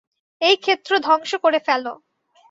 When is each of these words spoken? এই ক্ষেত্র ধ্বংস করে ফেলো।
এই 0.41 0.55
ক্ষেত্র 0.55 0.91
ধ্বংস 0.99 1.31
করে 1.43 1.59
ফেলো। 1.59 1.93